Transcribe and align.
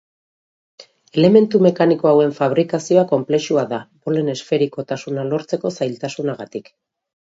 Elementu 1.19 1.61
mekaniko 1.65 2.09
hauen 2.13 2.33
fabrikazioa 2.39 3.05
konplexua 3.13 3.69
da, 3.77 3.83
bolen 4.09 4.35
esferikotasuna 4.37 5.31
lortzeko 5.33 5.77
zailtasunagatik. 5.81 6.79